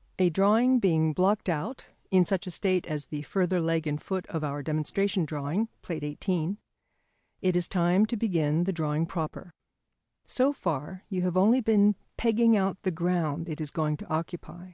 [0.18, 4.26] ]A drawing being blocked out in such a state as the further leg and foot
[4.28, 6.58] of our demonstration drawing (page 90 [Transcribers Note: Plate XVIII]),
[7.50, 9.52] it is time to begin the drawing proper.
[10.24, 14.72] So far you have only been pegging out the ground it is going to occupy.